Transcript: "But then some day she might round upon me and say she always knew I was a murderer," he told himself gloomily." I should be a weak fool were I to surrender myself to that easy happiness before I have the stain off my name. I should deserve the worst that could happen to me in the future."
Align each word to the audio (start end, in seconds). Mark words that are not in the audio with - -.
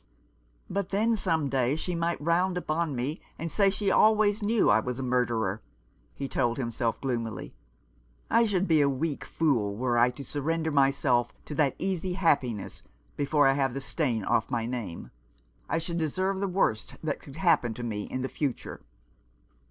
"But 0.67 0.89
then 0.89 1.15
some 1.15 1.47
day 1.47 1.75
she 1.75 1.93
might 1.93 2.19
round 2.19 2.57
upon 2.57 2.95
me 2.95 3.21
and 3.37 3.51
say 3.51 3.69
she 3.69 3.91
always 3.91 4.41
knew 4.41 4.67
I 4.67 4.79
was 4.79 4.97
a 4.97 5.03
murderer," 5.03 5.61
he 6.15 6.27
told 6.27 6.57
himself 6.57 6.99
gloomily." 6.99 7.53
I 8.27 8.45
should 8.47 8.67
be 8.67 8.81
a 8.81 8.89
weak 8.89 9.23
fool 9.23 9.75
were 9.77 9.99
I 9.99 10.09
to 10.09 10.25
surrender 10.25 10.71
myself 10.71 11.31
to 11.45 11.53
that 11.53 11.75
easy 11.77 12.13
happiness 12.13 12.81
before 13.15 13.45
I 13.47 13.53
have 13.53 13.75
the 13.75 13.79
stain 13.79 14.25
off 14.25 14.49
my 14.49 14.65
name. 14.65 15.11
I 15.69 15.77
should 15.77 15.99
deserve 15.99 16.39
the 16.39 16.47
worst 16.47 16.95
that 17.03 17.19
could 17.21 17.35
happen 17.35 17.75
to 17.75 17.83
me 17.83 18.05
in 18.05 18.23
the 18.23 18.27
future." 18.27 18.81